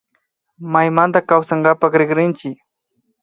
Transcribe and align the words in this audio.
Maymanta 0.71 1.19
kawsankapak 1.29 1.91
rikrinkichi 1.99 2.49